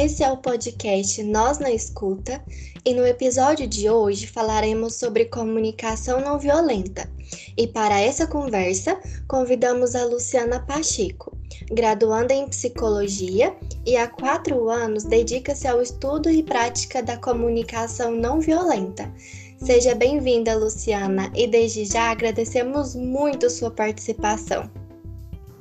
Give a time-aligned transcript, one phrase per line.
[0.00, 2.40] Esse é o podcast Nós na Escuta
[2.84, 7.10] e no episódio de hoje falaremos sobre comunicação não violenta.
[7.56, 11.36] E para essa conversa, convidamos a Luciana Pacheco,
[11.72, 18.38] graduanda em psicologia e há quatro anos dedica-se ao estudo e prática da comunicação não
[18.38, 19.12] violenta.
[19.60, 24.70] Seja bem-vinda, Luciana, e desde já agradecemos muito sua participação.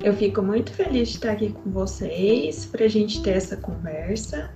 [0.02, 4.50] Eu fico muito feliz de estar aqui com vocês para a gente ter essa conversa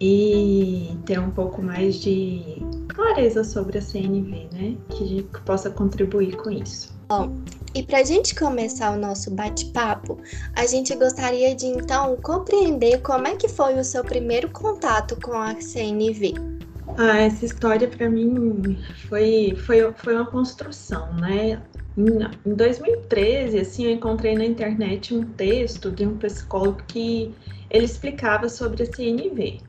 [0.00, 4.76] e ter um pouco mais de clareza sobre a CNV, né?
[4.90, 6.94] Que a gente possa contribuir com isso.
[7.08, 7.34] Bom,
[7.74, 10.18] e para a gente começar o nosso bate-papo,
[10.54, 15.32] a gente gostaria de então compreender como é que foi o seu primeiro contato com
[15.32, 16.55] a CNV.
[16.98, 21.62] Ah, essa história para mim foi, foi, foi uma construção, né?
[21.96, 27.34] Em 2013, assim, eu encontrei na internet um texto de um psicólogo que
[27.70, 29.62] ele explicava sobre a CNV.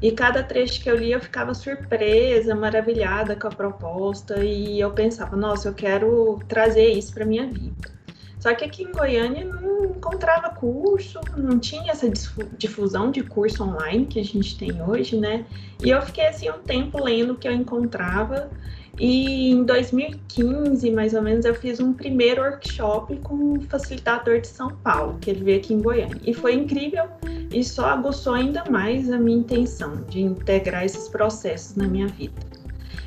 [0.00, 4.92] E cada trecho que eu li eu ficava surpresa, maravilhada com a proposta e eu
[4.92, 8.01] pensava, nossa, eu quero trazer isso para minha vida.
[8.42, 12.10] Só que aqui em Goiânia não encontrava curso, não tinha essa
[12.58, 15.46] difusão de curso online que a gente tem hoje, né?
[15.80, 18.50] E eu fiquei assim um tempo lendo o que eu encontrava
[18.98, 24.48] e em 2015, mais ou menos, eu fiz um primeiro workshop com um facilitador de
[24.48, 26.20] São Paulo, que ele veio aqui em Goiânia.
[26.26, 27.04] E foi incrível
[27.52, 32.42] e só aguçou ainda mais a minha intenção de integrar esses processos na minha vida.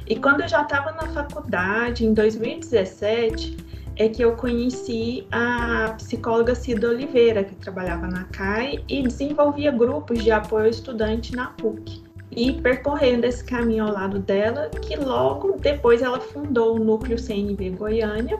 [0.07, 6.53] E quando eu já estava na faculdade, em 2017, é que eu conheci a psicóloga
[6.53, 12.03] Cida Oliveira, que trabalhava na CAI e desenvolvia grupos de apoio ao estudante na PUC
[12.35, 17.71] e percorrendo esse caminho ao lado dela, que logo depois ela fundou o Núcleo CNV
[17.71, 18.39] Goiânia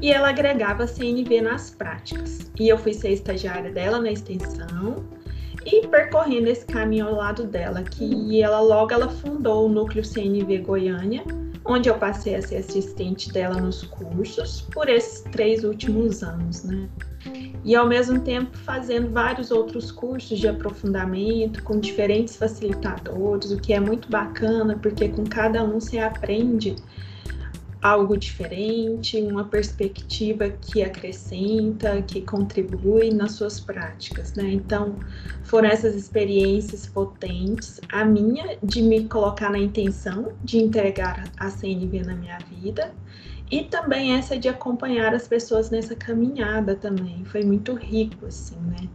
[0.00, 2.50] e ela agregava CNV nas práticas.
[2.58, 4.96] E eu fui ser estagiária dela na extensão
[5.66, 10.58] e percorrendo esse caminho ao lado dela, que ela logo ela fundou o Núcleo CNV
[10.58, 11.22] Goiânia,
[11.68, 16.88] onde eu passei a ser assistente dela nos cursos por esses três últimos anos, né?
[17.64, 23.72] e ao mesmo tempo fazendo vários outros cursos de aprofundamento com diferentes facilitadores, o que
[23.72, 26.76] é muito bacana, porque com cada um você aprende
[27.80, 34.50] algo diferente, uma perspectiva que acrescenta, que contribui nas suas práticas, né?
[34.50, 34.96] Então,
[35.44, 42.02] foram essas experiências potentes, a minha de me colocar na intenção de entregar a CNV
[42.02, 42.92] na minha vida
[43.50, 48.88] e também essa de acompanhar as pessoas nessa caminhada também, foi muito rico, assim, né?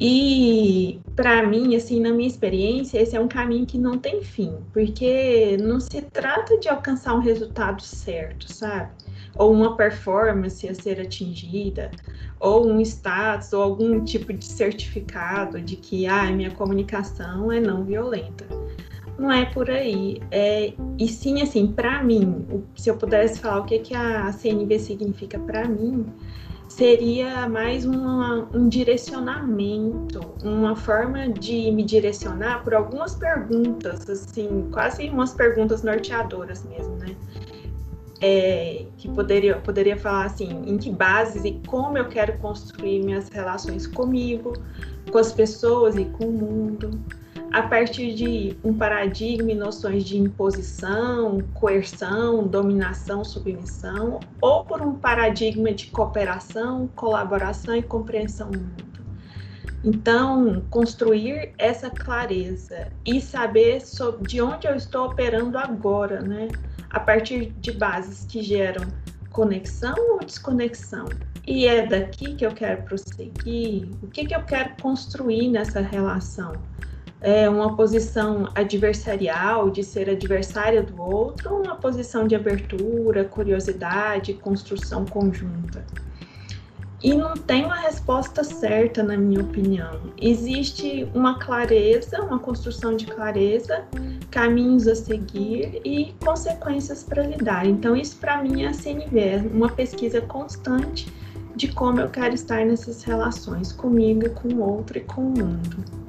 [0.00, 4.54] E para mim, assim, na minha experiência, esse é um caminho que não tem fim,
[4.72, 8.90] porque não se trata de alcançar um resultado certo, sabe?
[9.36, 11.90] Ou uma performance a ser atingida,
[12.38, 17.84] ou um status, ou algum tipo de certificado de que ah, minha comunicação é não
[17.84, 18.46] violenta
[19.18, 20.22] não é por aí.
[20.30, 24.78] É, e sim, assim, para mim, se eu pudesse falar o que, que a CNV
[24.78, 26.06] significa para mim,
[26.68, 35.08] seria mais uma, um direcionamento, uma forma de me direcionar por algumas perguntas, assim, quase
[35.08, 37.16] umas perguntas norteadoras mesmo, né?
[38.20, 43.28] É, que poderia, poderia falar assim, em que bases e como eu quero construir minhas
[43.28, 44.52] relações comigo,
[45.10, 47.00] com as pessoas e com o mundo
[47.52, 54.94] a partir de um paradigma e noções de imposição, coerção, dominação, submissão, ou por um
[54.94, 58.88] paradigma de cooperação, colaboração e compreensão mundo.
[59.84, 66.48] Então, construir essa clareza e saber sobre de onde eu estou operando agora, né?
[66.90, 68.82] A partir de bases que geram
[69.30, 71.06] conexão ou desconexão.
[71.46, 73.88] E é daqui que eu quero prosseguir?
[74.02, 76.52] O que, que eu quero construir nessa relação?
[77.20, 84.34] É, uma posição adversarial, de ser adversária do outro, ou uma posição de abertura, curiosidade,
[84.34, 85.84] construção conjunta?
[87.00, 90.12] E não tem uma resposta certa, na minha opinião.
[90.20, 93.84] Existe uma clareza, uma construção de clareza,
[94.32, 97.66] caminhos a seguir e consequências para lidar.
[97.66, 101.06] Então, isso para mim é a CNV, uma pesquisa constante
[101.54, 106.07] de como eu quero estar nessas relações comigo, com o outro e com o mundo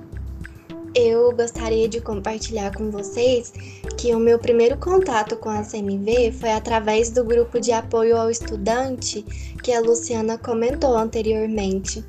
[0.95, 3.54] eu gostaria de compartilhar com vocês
[3.98, 8.30] que o meu primeiro contato com a CMV foi através do grupo de apoio ao
[8.30, 9.24] estudante
[9.63, 12.04] que a Luciana comentou anteriormente.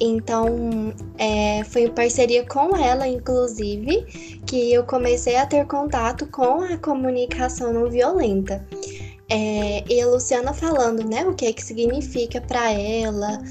[0.00, 6.62] Então, é, foi em parceria com ela, inclusive, que eu comecei a ter contato com
[6.62, 8.66] a comunicação não violenta.
[9.28, 13.42] É, e a Luciana falando, né, o que é que significa para ela,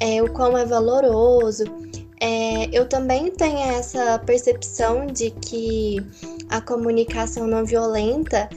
[0.00, 1.64] é, o quão é valoroso
[2.24, 5.96] É, eu também tenho essa percepção de que
[6.48, 8.48] a comunicação não violenta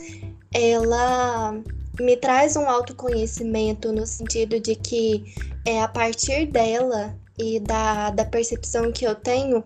[0.53, 1.59] ela
[1.99, 5.33] me traz um autoconhecimento no sentido de que
[5.65, 9.63] é a partir dela e da, da percepção que eu tenho,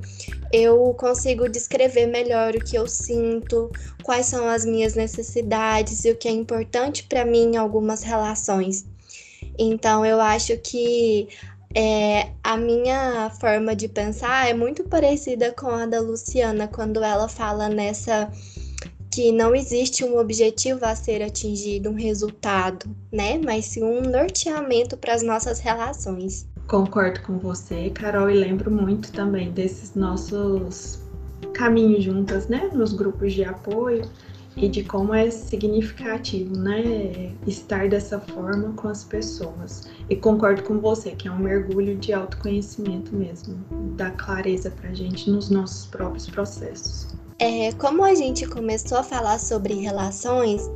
[0.53, 3.69] eu consigo descrever melhor o que eu sinto,
[4.01, 8.85] quais são as minhas necessidades e o que é importante para mim em algumas relações.
[9.57, 11.27] Então, eu acho que
[11.75, 17.27] é, a minha forma de pensar é muito parecida com a da Luciana quando ela
[17.27, 18.31] fala nessa
[19.11, 23.39] que não existe um objetivo a ser atingido, um resultado, né?
[23.43, 26.47] Mas sim um norteamento para as nossas relações.
[26.67, 30.99] Concordo com você, Carol, e lembro muito também desses nossos
[31.53, 32.69] caminhos juntas, né?
[32.71, 34.07] Nos grupos de apoio
[34.61, 37.31] e de como é significativo, né?
[37.47, 39.87] Estar dessa forma com as pessoas.
[40.09, 43.55] E concordo com você que é um mergulho de autoconhecimento mesmo,
[43.95, 47.07] dá clareza para gente nos nossos próprios processos.
[47.39, 50.69] É, como a gente começou a falar sobre relações,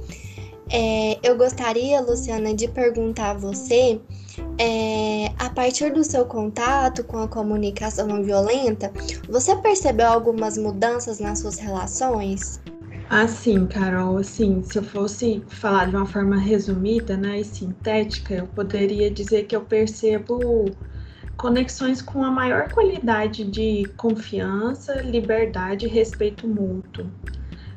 [0.69, 3.99] é, eu gostaria, Luciana, de perguntar a você,
[4.57, 8.91] é, a partir do seu contato com a comunicação não violenta,
[9.29, 12.61] você percebeu algumas mudanças nas suas relações?
[13.15, 14.17] Ah, sim, Carol.
[14.17, 19.43] Assim, se eu fosse falar de uma forma resumida né, e sintética, eu poderia dizer
[19.45, 20.75] que eu percebo
[21.37, 27.13] conexões com a maior qualidade de confiança, liberdade e respeito mútuo,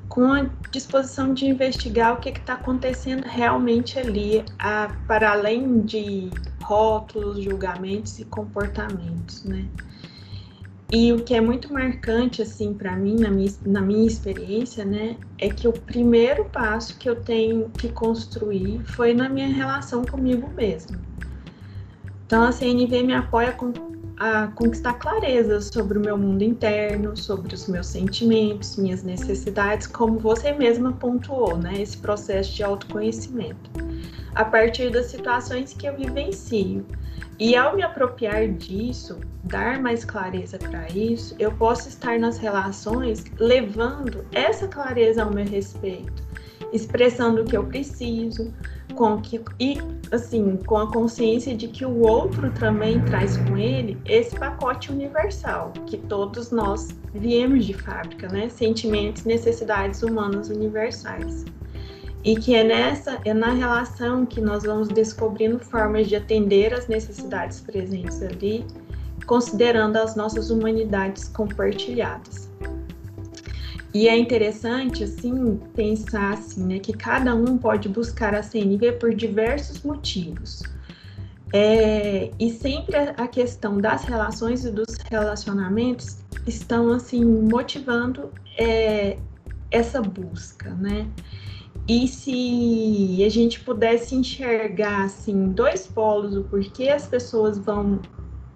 [0.08, 6.40] com a disposição de investigar o que está acontecendo realmente ali, a, para além de
[6.60, 9.70] rótulos, julgamentos e comportamentos, né?
[10.92, 15.16] E o que é muito marcante, assim, para mim, na minha, na minha experiência, né,
[15.36, 20.48] é que o primeiro passo que eu tenho que construir foi na minha relação comigo
[20.54, 20.96] mesma.
[22.24, 23.56] Então, a CNV me apoia
[24.18, 30.18] a conquistar clareza sobre o meu mundo interno, sobre os meus sentimentos, minhas necessidades, como
[30.18, 31.82] você mesma pontuou, né?
[31.82, 33.70] Esse processo de autoconhecimento.
[34.34, 36.84] A partir das situações que eu vivencio.
[37.38, 43.24] E ao me apropriar disso, dar mais clareza para isso, eu posso estar nas relações
[43.38, 46.22] levando essa clareza ao meu respeito,
[46.72, 48.54] expressando o que eu preciso,
[48.94, 49.76] com que e
[50.10, 55.72] assim, com a consciência de que o outro também traz com ele esse pacote universal
[55.84, 58.48] que todos nós viemos de fábrica, né?
[58.48, 61.44] Sentimentos, necessidades humanas universais.
[62.24, 66.88] E que é nessa, é na relação que nós vamos descobrindo formas de atender as
[66.88, 68.66] necessidades presentes ali,
[69.26, 72.50] considerando as nossas humanidades compartilhadas.
[73.94, 79.14] E é interessante, assim, pensar assim, né, que cada um pode buscar a CNV por
[79.14, 80.62] diversos motivos.
[81.50, 89.16] É, e sempre a questão das relações e dos relacionamentos estão, assim, motivando é,
[89.70, 91.06] essa busca, né?
[91.88, 98.00] E se a gente pudesse enxergar, assim, dois polos, o porquê as pessoas vão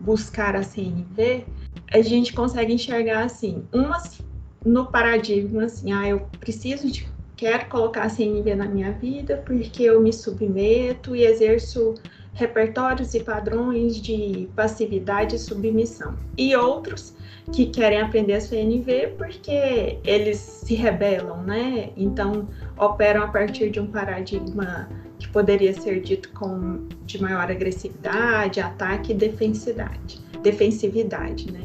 [0.00, 1.46] buscar a CNV,
[1.92, 4.20] a gente consegue enxergar, assim, umas
[4.64, 9.84] no paradigma assim, ah, eu preciso de quero colocar a CNV na minha vida porque
[9.84, 11.94] eu me submeto e exerço
[12.40, 16.16] repertórios e padrões de passividade e submissão.
[16.38, 17.14] E outros
[17.52, 21.90] que querem aprender a CNV porque eles se rebelam, né?
[21.96, 22.48] Então
[22.78, 24.88] operam a partir de um paradigma
[25.18, 31.60] que poderia ser dito com de maior agressividade, ataque e defensividade, defensividade, né?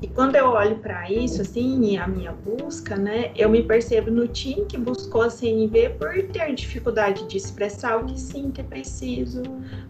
[0.00, 4.28] E quando eu olho para isso, assim, a minha busca, né, eu me percebo no
[4.28, 8.64] time que buscou a CNV por ter dificuldade de expressar o que sim que é
[8.64, 9.42] preciso,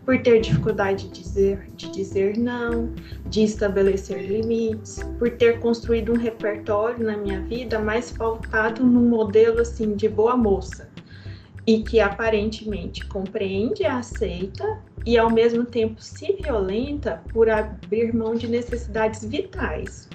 [0.07, 2.95] por ter dificuldade de dizer, de dizer não,
[3.27, 9.61] de estabelecer limites, por ter construído um repertório na minha vida mais pautado num modelo,
[9.61, 10.88] assim, de boa moça,
[11.69, 18.49] e que aparentemente compreende aceita e ao mesmo tempo se violenta por abrir mão de
[18.49, 20.09] necessidades vitais.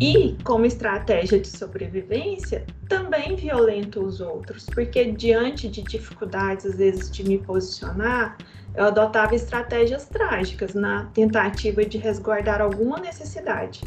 [0.00, 7.08] E, como estratégia de sobrevivência, também violenta os outros, porque diante de dificuldades, às vezes,
[7.12, 8.36] de me posicionar,
[8.74, 13.82] eu adotava estratégias trágicas na tentativa de resguardar alguma necessidade.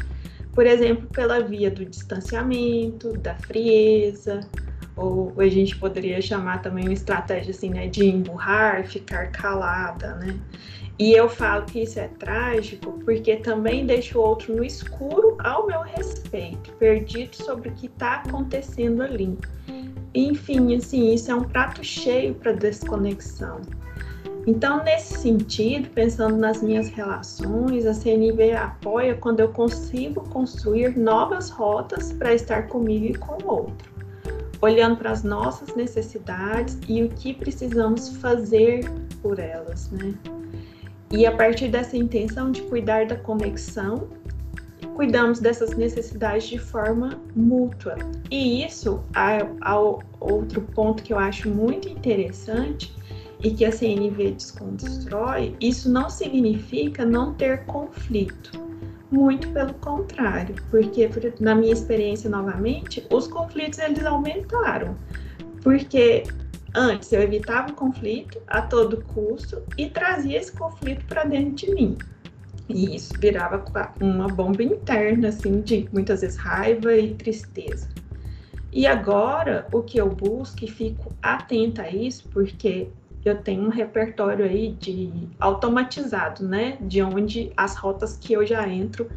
[0.54, 4.40] Por exemplo, pela via do distanciamento, da frieza,
[4.96, 10.38] ou a gente poderia chamar também uma estratégia assim, né, de emburrar, ficar calada, né?
[10.98, 15.66] E eu falo que isso é trágico porque também deixa o outro no escuro ao
[15.66, 19.38] meu respeito, perdido sobre o que está acontecendo ali.
[20.14, 23.60] Enfim, assim, isso é um prato cheio para desconexão.
[24.46, 31.50] Então, nesse sentido, pensando nas minhas relações, a CNV apoia quando eu consigo construir novas
[31.50, 33.90] rotas para estar comigo e com o outro,
[34.66, 38.90] olhando para as nossas necessidades e o que precisamos fazer
[39.22, 40.14] por elas, né?
[41.10, 44.08] E a partir dessa intenção de cuidar da conexão,
[44.94, 47.96] cuidamos dessas necessidades de forma mútua.
[48.30, 49.00] E isso,
[49.60, 52.94] ao outro ponto que eu acho muito interessante,
[53.42, 58.65] e que a CNV desconstrói, isso não significa não ter conflito.
[59.10, 61.08] Muito pelo contrário, porque
[61.38, 64.96] na minha experiência novamente, os conflitos eles aumentaram.
[65.62, 66.24] Porque
[66.74, 71.74] antes eu evitava o conflito a todo custo e trazia esse conflito para dentro de
[71.74, 71.96] mim.
[72.68, 73.64] E isso virava
[74.00, 77.88] uma bomba interna, assim, de muitas vezes raiva e tristeza.
[78.72, 82.88] E agora, o que eu busco e fico atenta a isso, porque
[83.28, 86.78] eu tenho um repertório aí de automatizado, né?
[86.80, 89.08] De onde as rotas que eu já entro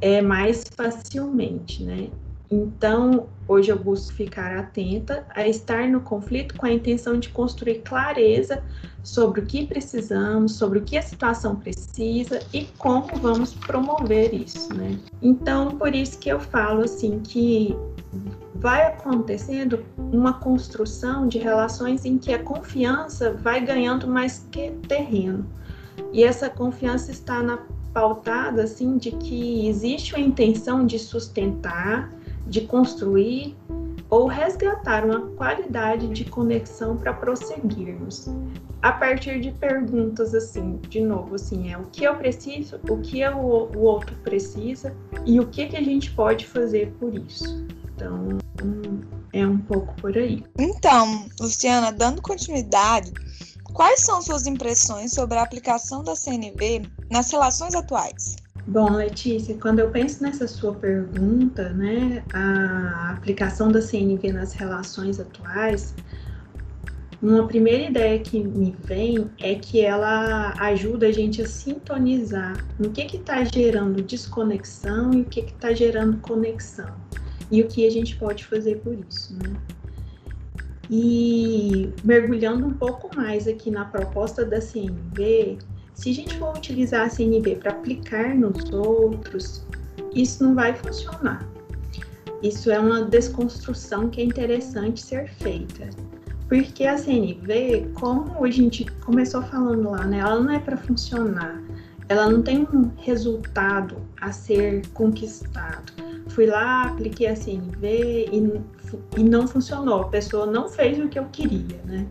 [0.00, 2.10] é mais facilmente, né?
[2.50, 7.82] Então, hoje eu busco ficar atenta a estar no conflito com a intenção de construir
[7.82, 8.62] clareza
[9.02, 14.72] sobre o que precisamos, sobre o que a situação precisa e como vamos promover isso,
[14.74, 14.98] né?
[15.20, 17.74] Então, por isso que eu falo assim que
[18.60, 25.46] vai acontecendo uma construção de relações em que a confiança vai ganhando mais que terreno.
[26.12, 27.58] E essa confiança está na
[27.92, 32.12] pautada assim de que existe a intenção de sustentar,
[32.46, 33.56] de construir
[34.08, 38.28] ou resgatar uma qualidade de conexão para prosseguirmos.
[38.82, 43.26] A partir de perguntas assim, de novo, assim, é o que eu preciso, o que
[43.26, 44.94] o, o outro precisa
[45.24, 47.66] e o que, que a gente pode fazer por isso.
[47.96, 48.28] Então,
[49.32, 50.44] é um pouco por aí.
[50.58, 53.10] Então, Luciana, dando continuidade,
[53.72, 58.36] quais são suas impressões sobre a aplicação da CNV nas relações atuais?
[58.66, 65.18] Bom, Letícia, quando eu penso nessa sua pergunta, né, a aplicação da CNV nas relações
[65.18, 65.94] atuais,
[67.22, 72.90] uma primeira ideia que me vem é que ela ajuda a gente a sintonizar no
[72.90, 76.94] que está gerando desconexão e o que está gerando conexão
[77.50, 79.56] e o que a gente pode fazer por isso, né?
[80.90, 85.58] E mergulhando um pouco mais aqui na proposta da CNV,
[85.94, 89.66] se a gente for utilizar a CNV para aplicar nos outros,
[90.14, 91.46] isso não vai funcionar.
[92.42, 95.88] Isso é uma desconstrução que é interessante ser feita.
[96.48, 101.60] Porque a CNV, como a gente começou falando lá, né, ela não é para funcionar,
[102.08, 105.92] ela não tem um resultado a ser conquistado
[106.28, 108.60] fui lá, apliquei a CNV e,
[109.16, 112.06] e não funcionou, a pessoa não fez o que eu queria, né?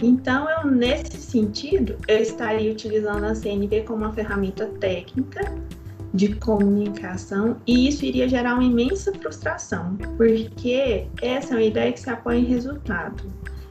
[0.00, 5.40] Então, eu, nesse sentido, eu estaria utilizando a CNV como uma ferramenta técnica
[6.12, 12.00] de comunicação e isso iria gerar uma imensa frustração, porque essa é uma ideia que
[12.00, 13.22] se apoia em resultado.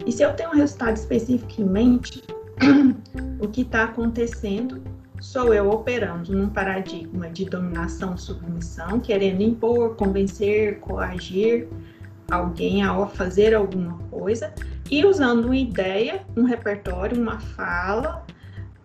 [0.06, 2.24] E se eu tenho um resultado específico em mente,
[3.40, 4.82] o que está acontecendo
[5.22, 11.70] sou eu operando num paradigma de dominação-submissão, querendo impor, convencer, coagir
[12.30, 14.54] alguém a fazer alguma coisa
[14.90, 18.26] e usando uma ideia, um repertório, uma fala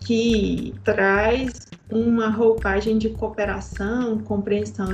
[0.01, 4.89] que traz uma roupagem de cooperação, compreensão,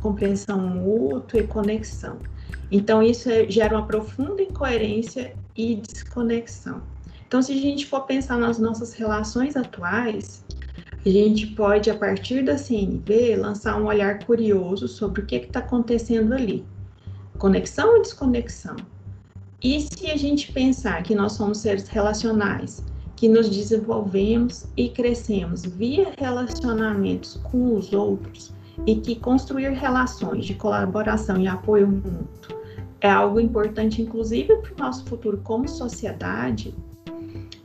[0.00, 2.18] compreensão mútua e conexão.
[2.70, 6.82] Então, isso é, gera uma profunda incoerência e desconexão.
[7.36, 10.42] Então, se a gente for pensar nas nossas relações atuais,
[11.04, 15.58] a gente pode, a partir da CNV, lançar um olhar curioso sobre o que está
[15.58, 16.64] acontecendo ali.
[17.36, 18.76] Conexão ou desconexão?
[19.62, 22.82] E se a gente pensar que nós somos seres relacionais,
[23.16, 28.50] que nos desenvolvemos e crescemos via relacionamentos com os outros
[28.86, 32.56] e que construir relações de colaboração e apoio mútuo
[33.02, 36.74] é algo importante, inclusive para o nosso futuro como sociedade,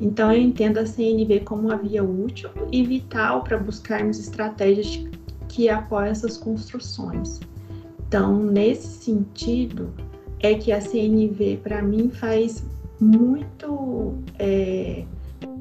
[0.01, 5.07] então, eu entendo a CNV como uma via útil e vital para buscarmos estratégias
[5.47, 7.39] que apoiem essas construções.
[8.07, 9.93] Então, nesse sentido,
[10.39, 12.65] é que a CNV, para mim, faz
[12.99, 14.15] muito.
[14.39, 15.05] É,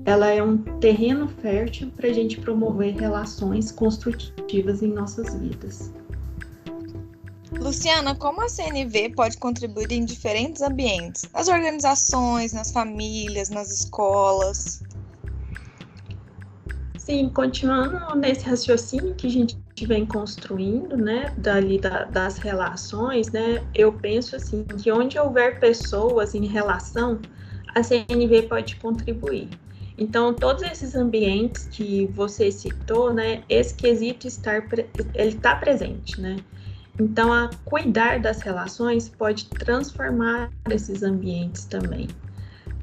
[0.06, 5.92] ela é um terreno fértil para a gente promover relações construtivas em nossas vidas.
[7.61, 11.29] Luciana, como a CNV pode contribuir em diferentes ambientes?
[11.33, 14.83] Nas organizações, nas famílias, nas escolas?
[16.97, 23.62] Sim, continuando nesse raciocínio que a gente vem construindo, né, dali da, das relações, né,
[23.75, 27.21] eu penso assim, que onde houver pessoas em relação,
[27.75, 29.49] a CNV pode contribuir.
[29.99, 34.67] Então, todos esses ambientes que você citou, né, esse quesito estar,
[35.14, 36.37] ele está presente, né?
[37.00, 42.09] Então, a cuidar das relações pode transformar esses ambientes também.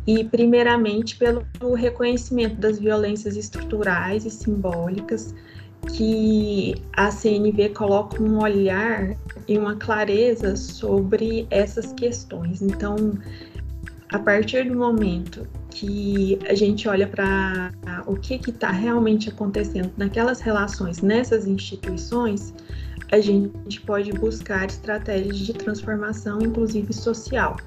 [0.08, 1.46] E, primeiramente, pelo
[1.76, 5.36] reconhecimento das violências estruturais e simbólicas,
[5.94, 9.16] que a CNV coloca um olhar
[9.48, 12.64] e uma clareza sobre essas questões.
[12.64, 12.96] Então,
[14.10, 17.72] a partir do momento que a gente olha para
[18.08, 22.52] o que está realmente acontecendo naquelas relações, nessas instituições,
[23.12, 27.58] a gente pode buscar estratégias de transformação, inclusive social.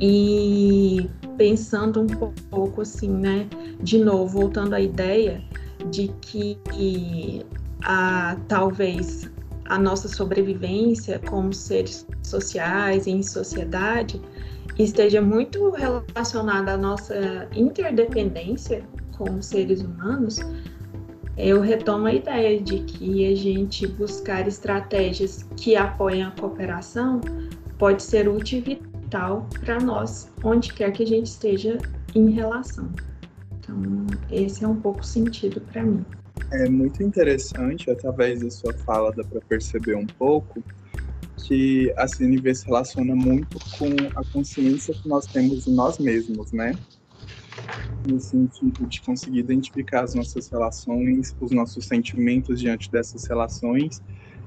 [0.00, 3.48] E pensando um pouco assim, né,
[3.80, 5.42] de novo, voltando à ideia
[5.90, 7.44] de que
[7.82, 9.30] a, talvez
[9.66, 14.20] a nossa sobrevivência como seres sociais em sociedade
[14.78, 18.82] esteja muito relacionada à nossa interdependência
[19.16, 20.38] como seres humanos,
[21.38, 27.20] eu retomo a ideia de que a gente buscar estratégias que apoiem a cooperação
[27.78, 31.78] pode ser útil e vital para nós, onde quer que a gente esteja
[32.14, 32.90] em relação.
[33.58, 33.80] Então,
[34.30, 36.04] esse é um pouco sentido para mim.
[36.50, 40.62] É muito interessante, através da sua fala dá para perceber um pouco
[41.36, 46.52] que a CNV se relaciona muito com a consciência que nós temos de nós mesmos,
[46.52, 46.72] né?
[48.06, 54.02] No sentido de conseguir identificar as nossas relações, os nossos sentimentos diante dessas relações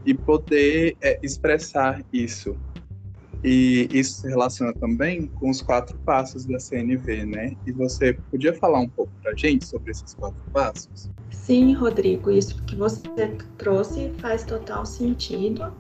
[0.05, 2.57] e poder é, expressar isso
[3.43, 7.55] e isso se relaciona também com os quatro passos da CNV, né?
[7.65, 11.09] E você podia falar um pouco para a gente sobre esses quatro passos?
[11.31, 13.01] Sim, Rodrigo, isso que você
[13.57, 15.73] trouxe faz total sentido.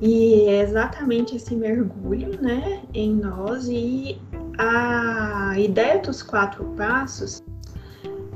[0.00, 4.20] E é exatamente esse mergulho, né, em nós e
[4.58, 7.42] a ideia dos quatro passos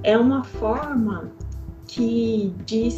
[0.05, 1.31] é uma forma
[1.87, 2.89] que de,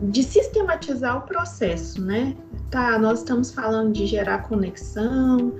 [0.00, 2.34] de sistematizar o processo, né?
[2.70, 5.52] Tá, nós estamos falando de gerar conexão,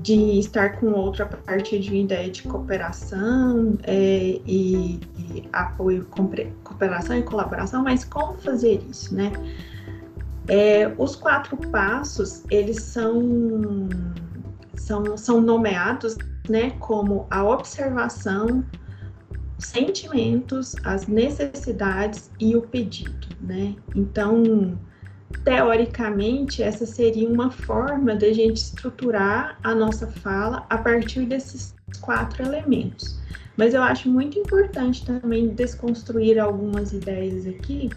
[0.00, 6.06] de estar com outro a partir de uma ideia de cooperação é, e, e, apoio,
[6.64, 9.32] cooperação e colaboração, mas como fazer isso, né?
[10.48, 13.88] É, os quatro passos, eles são,
[14.74, 16.16] são, são nomeados,
[16.50, 18.64] né, como a observação,
[19.58, 23.76] sentimentos, as necessidades e o pedido, né?
[23.94, 24.78] Então,
[25.44, 32.42] teoricamente, essa seria uma forma da gente estruturar a nossa fala a partir desses quatro
[32.42, 33.20] elementos.
[33.56, 37.90] Mas eu acho muito importante também desconstruir algumas ideias aqui,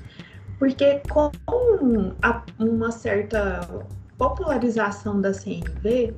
[0.59, 1.31] porque com
[2.21, 3.61] a, uma certa
[4.17, 6.15] popularização da CNV,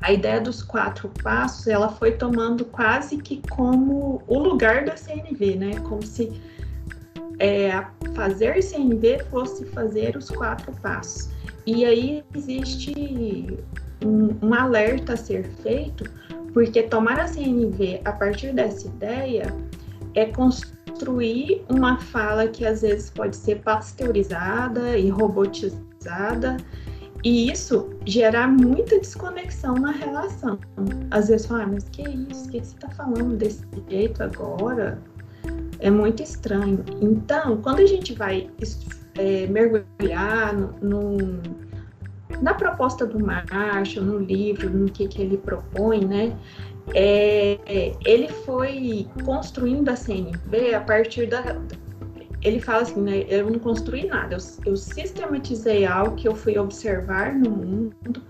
[0.00, 5.56] a ideia dos quatro passos ela foi tomando quase que como o lugar da CNV,
[5.56, 5.80] né?
[5.80, 6.40] Como se
[7.38, 7.84] é,
[8.14, 11.30] fazer CNV fosse fazer os quatro passos.
[11.66, 13.58] E aí existe
[14.04, 16.04] um, um alerta a ser feito,
[16.54, 19.54] porque tomar a CNV a partir dessa ideia
[20.14, 26.56] é construir uma fala que às vezes pode ser pasteurizada e robotizada
[27.24, 30.58] e isso gerar muita desconexão na relação.
[31.10, 32.46] Às vezes fala, ah, mas que isso?
[32.46, 34.98] O que você está falando desse jeito agora?
[35.80, 36.84] É muito estranho.
[37.00, 38.50] Então, quando a gente vai
[39.16, 41.42] é, mergulhar no, no,
[42.40, 46.36] na proposta do Marshall, no livro, no que, que ele propõe, né?
[46.94, 51.60] É, ele foi construindo a CNV a partir da,
[52.42, 53.24] ele fala assim, né?
[53.28, 58.22] Eu não construí nada, eu, eu sistematizei algo que eu fui observar no mundo.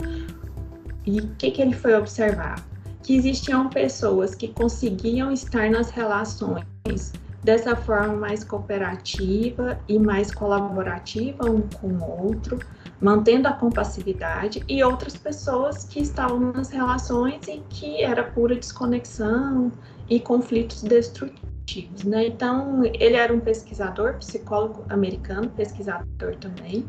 [1.05, 2.65] E o que, que ele foi observar?
[3.03, 11.49] Que existiam pessoas que conseguiam estar nas relações dessa forma mais cooperativa e mais colaborativa
[11.49, 12.59] um com o outro,
[13.01, 19.71] mantendo a compassividade, e outras pessoas que estavam nas relações em que era pura desconexão
[20.11, 21.58] e conflitos destrutivos
[22.05, 22.27] né?
[22.27, 26.87] Então, ele era um pesquisador, psicólogo americano, pesquisador também,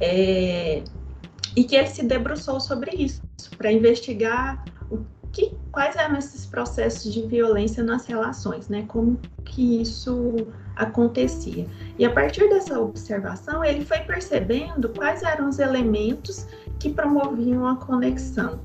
[0.00, 0.82] é,
[1.56, 3.22] e que ele se debruçou sobre isso,
[3.56, 4.98] para investigar o
[5.32, 8.84] que, quais eram esses processos de violência nas relações, né?
[8.88, 10.34] Como que isso
[10.76, 11.66] acontecia.
[11.98, 16.46] E a partir dessa observação, ele foi percebendo quais eram os elementos
[16.78, 18.60] que promoviam a conexão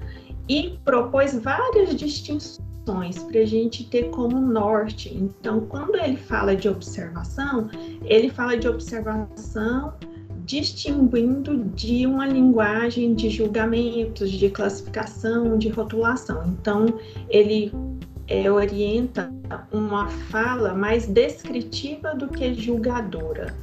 [0.47, 5.13] e propôs várias distinções para a gente ter como norte.
[5.13, 7.70] Então, quando ele fala de observação,
[8.04, 9.94] ele fala de observação
[10.46, 16.44] distinguindo de uma linguagem de julgamentos, de classificação, de rotulação.
[16.48, 16.86] Então,
[17.30, 17.72] ele
[18.28, 19.32] é, orienta
[19.72, 23.54] uma fala mais descritiva do que julgadora.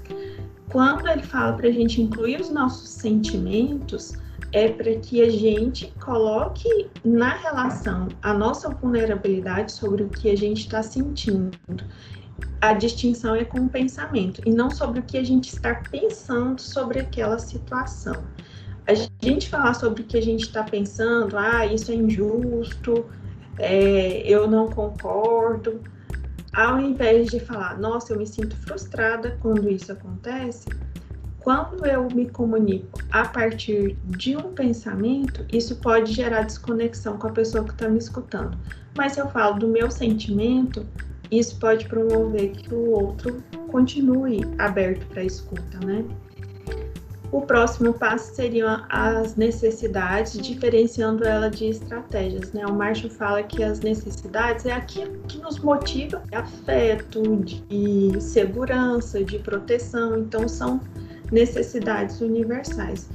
[0.70, 4.12] Quando ele fala para a gente incluir os nossos sentimentos,
[4.52, 10.36] é para que a gente coloque na relação a nossa vulnerabilidade sobre o que a
[10.36, 11.58] gente está sentindo.
[12.60, 16.60] A distinção é com o pensamento e não sobre o que a gente está pensando
[16.60, 18.24] sobre aquela situação.
[18.86, 23.04] A gente falar sobre o que a gente está pensando, ah, isso é injusto,
[23.58, 25.80] é, eu não concordo,
[26.52, 30.66] ao invés de falar, nossa, eu me sinto frustrada quando isso acontece,
[31.48, 37.30] quando eu me comunico a partir de um pensamento, isso pode gerar desconexão com a
[37.30, 38.54] pessoa que está me escutando.
[38.94, 40.86] Mas se eu falo do meu sentimento,
[41.30, 46.04] isso pode promover que o outro continue aberto para a escuta, né?
[47.32, 52.52] O próximo passo seriam as necessidades, diferenciando ela de estratégias.
[52.52, 52.66] Né?
[52.66, 59.24] O Marshall fala que as necessidades é aquilo que nos motiva, é afeto, de segurança,
[59.24, 60.18] de proteção.
[60.18, 60.80] Então, são
[61.30, 63.08] necessidades universais.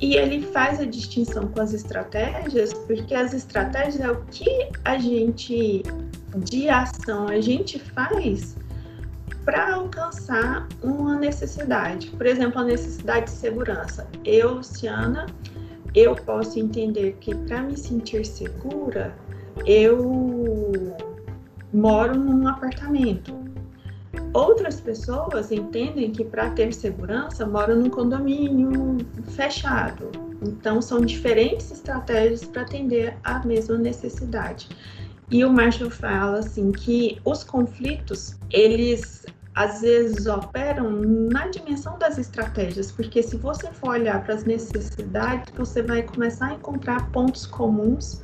[0.00, 4.96] E ele faz a distinção com as estratégias, porque as estratégias é o que a
[4.96, 5.82] gente,
[6.38, 8.56] de ação, a gente faz
[9.44, 12.08] para alcançar uma necessidade.
[12.08, 14.08] Por exemplo, a necessidade de segurança.
[14.24, 15.26] Eu, Luciana,
[15.94, 19.14] eu posso entender que para me sentir segura,
[19.66, 20.94] eu
[21.72, 23.39] moro num apartamento.
[24.32, 28.98] Outras pessoas entendem que para ter segurança moram num condomínio
[29.34, 30.10] fechado.
[30.40, 34.68] Então são diferentes estratégias para atender a mesma necessidade.
[35.30, 42.16] E o Marshall fala assim que os conflitos, eles às vezes operam na dimensão das
[42.16, 47.46] estratégias, porque se você for olhar para as necessidades, você vai começar a encontrar pontos
[47.46, 48.22] comuns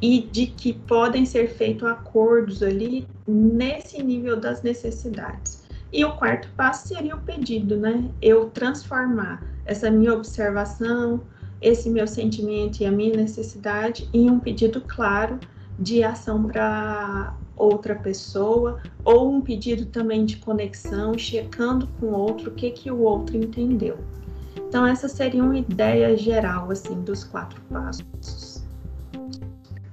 [0.00, 5.62] e de que podem ser feitos acordos ali nesse nível das necessidades.
[5.92, 8.08] E o quarto passo seria o pedido, né?
[8.22, 11.20] Eu transformar essa minha observação,
[11.60, 15.38] esse meu sentimento e a minha necessidade em um pedido claro
[15.78, 22.50] de ação para outra pessoa ou um pedido também de conexão, checando com o outro
[22.50, 23.98] o que que o outro entendeu.
[24.56, 28.49] Então essa seria uma ideia geral assim dos quatro passos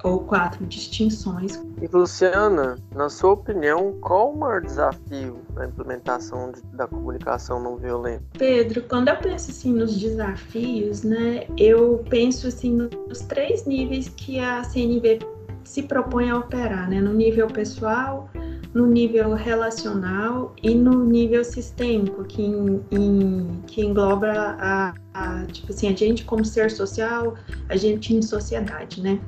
[0.04, 1.62] ou quatro distinções.
[1.82, 7.78] E Luciana, na sua opinião, qual o maior desafio na implementação de, da comunicação não
[7.78, 8.24] violenta?
[8.38, 14.40] Pedro, quando eu penso assim nos desafios, né, eu penso assim nos três níveis que
[14.40, 15.20] a CNV
[15.64, 18.30] se propõe a operar, né, no nível pessoal,
[18.74, 24.28] no nível relacional e no nível sistêmico, que, em, em, que engloba
[24.60, 27.36] a, a, tipo assim, a gente como ser social,
[27.70, 29.20] a gente em sociedade, né?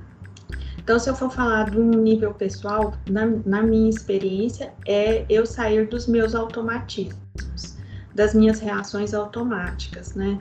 [0.82, 5.46] Então, se eu for falar de um nível pessoal, na, na minha experiência, é eu
[5.46, 7.78] sair dos meus automatismos,
[8.16, 10.40] das minhas reações automáticas, né?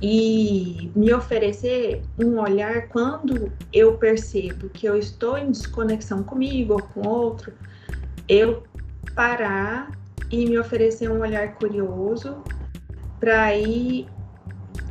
[0.00, 6.82] E me oferecer um olhar quando eu percebo que eu estou em desconexão comigo ou
[6.82, 7.52] com outro,
[8.28, 8.62] eu
[9.14, 9.90] parar
[10.30, 12.42] e me oferecer um olhar curioso
[13.18, 14.06] para ir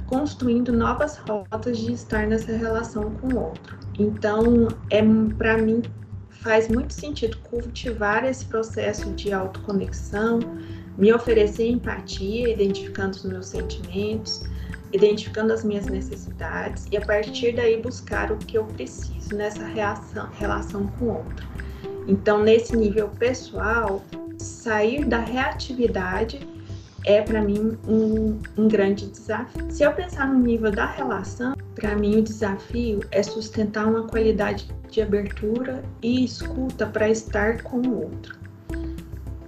[0.06, 3.79] construindo novas rotas de estar nessa relação com o outro.
[4.00, 5.02] Então, é
[5.38, 5.82] para mim
[6.30, 10.40] faz muito sentido cultivar esse processo de autoconexão,
[10.98, 14.44] me oferecer empatia, identificando os meus sentimentos,
[14.94, 20.30] identificando as minhas necessidades e a partir daí buscar o que eu preciso nessa reação,
[20.32, 21.48] relação com o outro.
[22.08, 24.04] Então, nesse nível pessoal,
[24.38, 26.40] sair da reatividade
[27.06, 29.70] é para mim um, um grande desafio.
[29.70, 34.68] Se eu pensar no nível da relação, para mim o desafio é sustentar uma qualidade
[34.90, 38.38] de abertura e escuta para estar com o outro.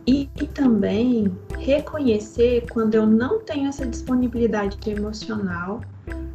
[0.07, 5.81] E, e também reconhecer quando eu não tenho essa disponibilidade emocional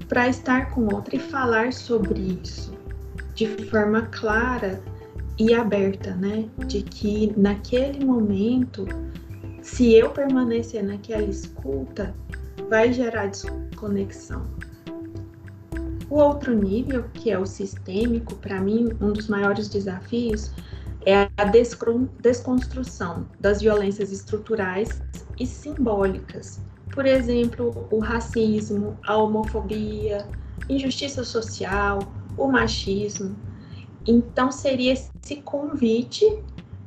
[0.08, 2.76] para estar com o outro e falar sobre isso
[3.34, 4.80] de forma clara
[5.38, 6.48] e aberta, né?
[6.66, 8.86] De que naquele momento
[9.62, 12.14] se eu permanecer naquela escuta,
[12.70, 14.46] vai gerar desconexão.
[16.08, 20.52] O outro nível, que é o sistêmico, para mim, um dos maiores desafios
[21.04, 21.44] é a
[22.20, 25.02] desconstrução das violências estruturais
[25.38, 26.60] e simbólicas.
[26.92, 30.28] Por exemplo, o racismo, a homofobia,
[30.68, 32.00] injustiça social,
[32.36, 33.36] o machismo.
[34.06, 36.24] Então, seria esse convite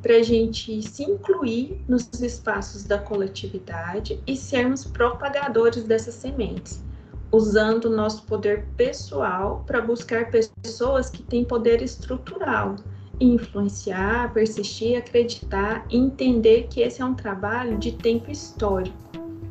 [0.02, 6.82] para a gente se incluir nos espaços da coletividade e sermos propagadores dessas sementes,
[7.32, 12.76] usando o nosso poder pessoal para buscar pessoas que têm poder estrutural
[13.20, 18.98] influenciar, persistir, acreditar entender que esse é um trabalho de tempo histórico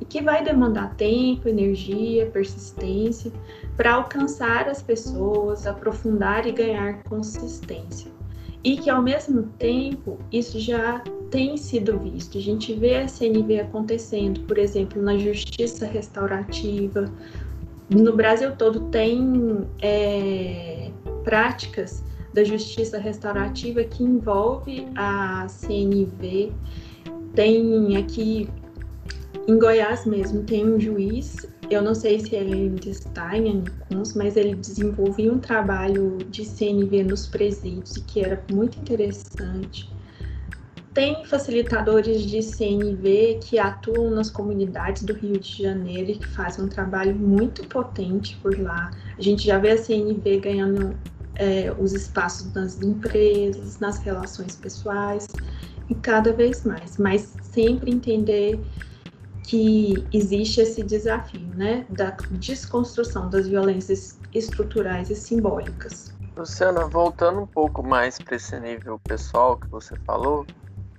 [0.00, 3.30] e que vai demandar tempo, energia, persistência
[3.76, 8.10] para alcançar as pessoas, aprofundar e ganhar consistência.
[8.64, 12.38] E que ao mesmo tempo isso já tem sido visto.
[12.38, 17.10] A gente vê a CNV acontecendo, por exemplo, na justiça restaurativa.
[17.90, 20.90] No Brasil todo tem é,
[21.24, 26.52] práticas da justiça restaurativa que envolve a CNV.
[27.34, 28.48] Tem aqui
[29.46, 34.36] em Goiás mesmo, tem um juiz, eu não sei se ele está em Anicuns, mas
[34.36, 39.90] ele desenvolvia um trabalho de CNV nos presídios que era muito interessante.
[40.94, 46.64] Tem facilitadores de CNV que atuam nas comunidades do Rio de Janeiro e que fazem
[46.64, 48.90] um trabalho muito potente por lá.
[49.16, 50.96] A gente já vê a CNV ganhando
[51.36, 55.26] é, os espaços nas empresas, nas relações pessoais
[55.88, 58.60] e cada vez mais, mas sempre entender
[59.44, 66.14] que existe esse desafio, né, da desconstrução das violências estruturais e simbólicas.
[66.36, 70.46] Luciana, voltando um pouco mais para esse nível pessoal que você falou,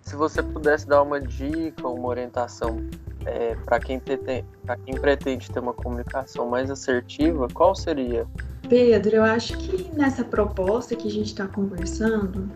[0.09, 2.83] se você pudesse dar uma dica, uma orientação
[3.27, 8.25] é, para quem, quem pretende ter uma comunicação mais assertiva, qual seria?
[8.67, 12.49] Pedro, eu acho que nessa proposta que a gente está conversando,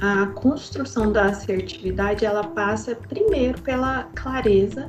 [0.00, 4.88] a construção da assertividade ela passa primeiro pela clareza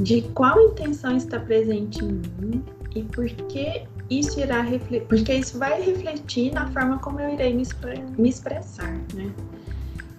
[0.00, 5.58] de qual intenção está presente em mim e por que isso irá refletir, porque isso
[5.58, 7.64] vai refletir na forma como eu irei me,
[8.16, 9.30] me expressar, né?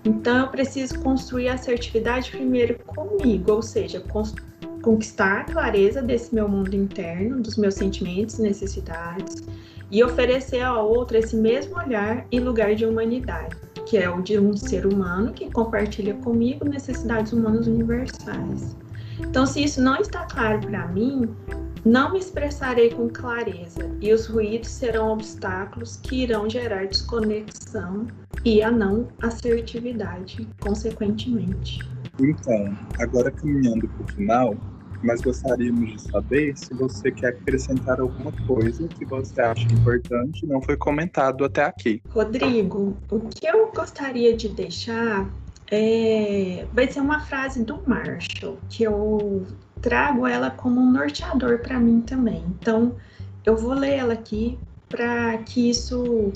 [0.05, 4.03] Então eu preciso construir a assertividade primeiro comigo, ou seja,
[4.81, 9.43] conquistar a clareza desse meu mundo interno, dos meus sentimentos, necessidades
[9.89, 14.37] e oferecer ao outro esse mesmo olhar e lugar de humanidade, que é o de
[14.37, 18.75] um ser humano que compartilha comigo necessidades humanas universais.
[19.19, 21.29] Então, se isso não está claro para mim,
[21.85, 28.07] não me expressarei com clareza e os ruídos serão obstáculos que irão gerar desconexão
[28.45, 31.79] e a não assertividade, consequentemente.
[32.19, 34.55] Então, agora caminhando para o final,
[35.03, 40.47] mas gostaríamos de saber se você quer acrescentar alguma coisa que você acha importante e
[40.47, 42.01] não foi comentado até aqui.
[42.09, 45.29] Rodrigo, o que eu gostaria de deixar
[45.69, 49.45] é, vai ser uma frase do Marshall, que eu
[49.83, 52.43] trago ela como um norteador para mim também.
[52.47, 52.95] Então,
[53.45, 54.57] eu vou ler ela aqui
[54.89, 56.31] para que isso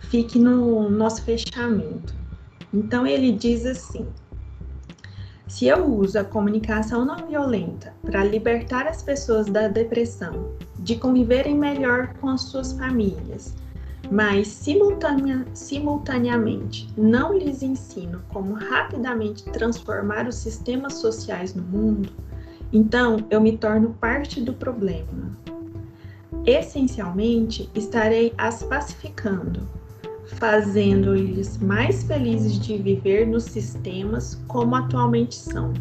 [0.00, 2.14] fique no nosso fechamento.
[2.72, 4.08] Então, ele diz assim:
[5.46, 11.54] se eu uso a comunicação não violenta para libertar as pessoas da depressão, de conviverem
[11.54, 13.54] melhor com as suas famílias,
[14.10, 22.10] mas simultanea, simultaneamente não lhes ensino como rapidamente transformar os sistemas sociais no mundo,
[22.72, 25.36] então eu me torno parte do problema.
[26.44, 29.68] Essencialmente, estarei as pacificando,
[30.38, 35.72] fazendo-lhes mais felizes de viver nos sistemas como atualmente são,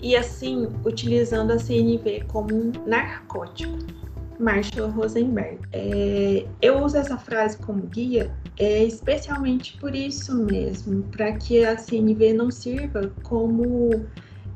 [0.00, 3.78] e assim utilizando a CNV como um narcótico
[4.38, 5.58] Marshall Rosenberg.
[5.72, 11.76] É, eu uso essa frase como guia é, especialmente por isso mesmo, para que a
[11.76, 14.04] CNV não sirva como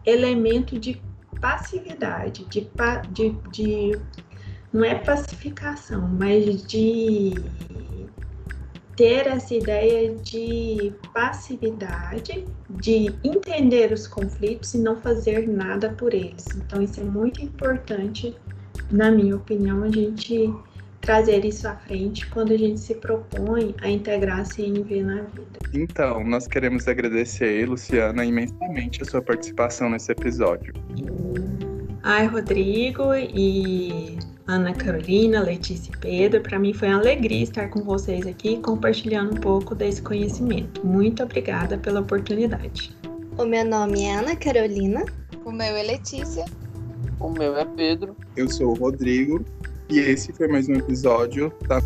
[0.04, 1.00] elemento de
[1.40, 2.68] passividade, de,
[3.12, 3.98] de, de
[4.72, 7.34] não é pacificação, mas de
[8.96, 16.46] ter essa ideia de passividade, de entender os conflitos e não fazer nada por eles.
[16.56, 18.34] Então, isso é muito importante
[18.90, 20.52] na minha opinião, a gente
[21.06, 25.58] trazer isso à frente quando a gente se propõe a integrar a CNV na vida.
[25.72, 30.74] Então, nós queremos agradecer, Luciana, imensamente a sua participação nesse episódio.
[32.02, 37.82] Ai, Rodrigo e Ana Carolina, Letícia e Pedro, para mim foi uma alegria estar com
[37.84, 40.84] vocês aqui compartilhando um pouco desse conhecimento.
[40.84, 42.96] Muito obrigada pela oportunidade.
[43.38, 45.04] O meu nome é Ana Carolina.
[45.44, 46.44] O meu é Letícia.
[47.20, 48.16] O meu é Pedro.
[48.36, 49.44] Eu sou o Rodrigo
[49.88, 51.80] e esse foi mais um episódio da.